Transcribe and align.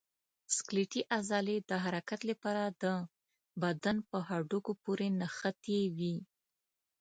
سکلیټي 0.55 1.01
عضلې 1.17 1.57
د 1.69 1.71
حرکت 1.83 2.19
لپاره 2.31 2.63
د 2.83 2.85
بدن 3.61 3.97
په 4.09 4.17
هډوکو 4.27 4.71
پورې 4.83 5.07
نښتي 5.19 5.79
دي. 5.99 6.15